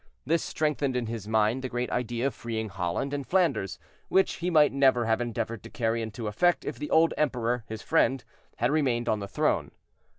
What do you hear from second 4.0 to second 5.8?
which he might never have endeavored to